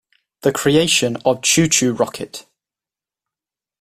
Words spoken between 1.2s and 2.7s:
of ChuChu Rocket!